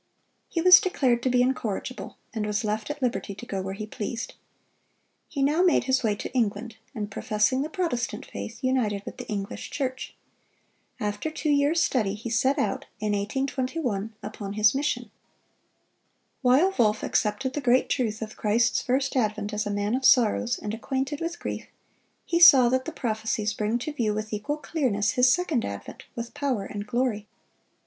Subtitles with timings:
[0.49, 3.85] He was declared to be incorrigible, and was left at liberty to go where he
[3.85, 4.33] pleased.
[5.29, 9.27] He now made his way to England, and professing the Protestant faith, united with the
[9.27, 10.15] English Church.
[10.99, 15.11] After two years' study he set out, in 1821, upon his mission.
[16.41, 20.57] While Wolff accepted the great truth of Christ's first advent as "a man of sorrows,
[20.57, 21.67] and acquainted with grief,"
[22.25, 26.33] he saw that the prophecies bring to view with equal clearness His second advent with
[26.33, 27.27] power and glory.